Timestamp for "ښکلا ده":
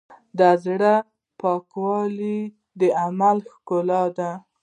3.53-4.31